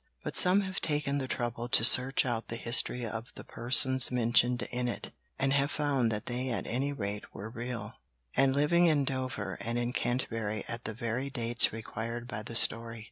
[0.23, 4.63] But some have taken the trouble to search out the history of the persons mentioned
[4.71, 7.93] in it, and have found that they at any rate were real,
[8.35, 12.99] and living in Dover and in Canterbury at the very dates required by the story.